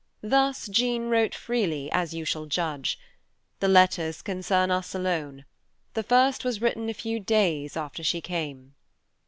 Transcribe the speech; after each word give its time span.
Thus 0.23 0.65
Jean 0.67 1.09
wrote 1.09 1.35
freely, 1.35 1.87
as 1.91 2.11
you 2.11 2.25
shall 2.25 2.47
judge. 2.47 2.97
The 3.59 3.67
letters 3.67 4.23
concern 4.23 4.71
us 4.71 4.95
alone. 4.95 5.45
The 5.93 6.01
first 6.01 6.43
was 6.43 6.59
written 6.59 6.89
a 6.89 6.93
few 6.95 7.19
days 7.19 7.77
after 7.77 8.01
she 8.03 8.19
came. 8.19 8.73